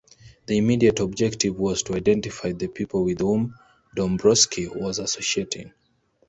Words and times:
The 0.47 0.57
immediate 0.57 0.99
objective 0.99 1.59
was 1.59 1.83
to 1.83 1.93
identify 1.93 2.53
the 2.53 2.67
people 2.69 3.03
with 3.03 3.19
whom 3.19 3.53
Dombrowski 3.95 4.67
was 4.67 4.97
associating. 4.97 5.73